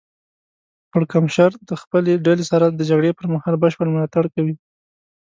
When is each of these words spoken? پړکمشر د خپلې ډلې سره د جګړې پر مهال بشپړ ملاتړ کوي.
پړکمشر 0.91 1.51
د 1.69 1.71
خپلې 1.81 2.13
ډلې 2.25 2.45
سره 2.51 2.65
د 2.69 2.79
جګړې 2.89 3.11
پر 3.17 3.25
مهال 3.33 3.55
بشپړ 3.61 3.87
ملاتړ 3.93 4.23
کوي. 4.35 4.55